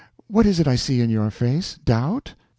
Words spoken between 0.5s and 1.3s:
it I see in your